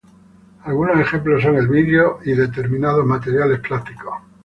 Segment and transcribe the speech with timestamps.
[0.63, 4.15] Algunos ejemplos son el vidrio y determinados materiales plásticos.